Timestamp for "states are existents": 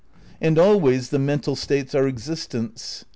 1.55-3.03